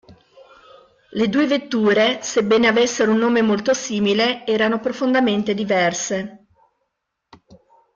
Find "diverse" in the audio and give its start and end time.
5.53-6.47